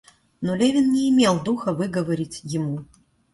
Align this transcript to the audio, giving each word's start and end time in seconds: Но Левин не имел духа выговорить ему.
Но 0.41 0.55
Левин 0.55 0.91
не 0.93 1.11
имел 1.11 1.39
духа 1.43 1.73
выговорить 1.75 2.39
ему. 2.43 2.85